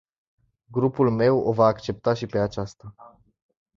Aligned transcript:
Grupul 0.65 1.09
meu 1.09 1.37
o 1.43 1.51
va 1.53 1.65
accepta 1.65 2.13
și 2.13 2.25
pe 2.25 2.37
aceasta. 2.37 2.95